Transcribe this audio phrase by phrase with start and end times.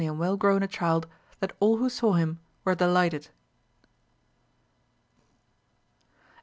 [0.01, 1.05] 187 and well grown a child
[1.41, 3.29] that all who saw him were delighted.